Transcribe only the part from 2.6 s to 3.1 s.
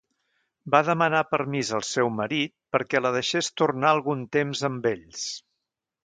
perquè